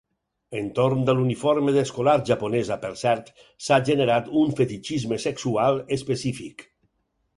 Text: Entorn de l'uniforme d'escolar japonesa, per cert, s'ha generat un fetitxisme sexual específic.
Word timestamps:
Entorn 0.59 1.03
de 1.09 1.13
l'uniforme 1.17 1.75
d'escolar 1.75 2.15
japonesa, 2.31 2.77
per 2.85 2.91
cert, 3.03 3.29
s'ha 3.67 3.79
generat 3.93 4.33
un 4.45 4.57
fetitxisme 4.61 5.21
sexual 5.27 5.83
específic. 5.99 6.67